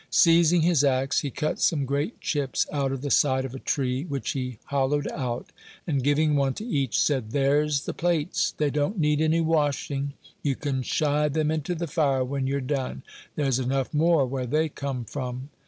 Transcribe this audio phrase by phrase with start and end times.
[0.09, 4.03] Seizing his axe, he cut some great chips out of the side of a tree,
[4.05, 5.51] which he hollowed out,
[5.85, 10.55] and giving one to each, said, "There's the plates; they don't need any washing; you
[10.55, 13.03] can shie them into the fire when you're done;
[13.35, 15.49] there's enough more where they come from."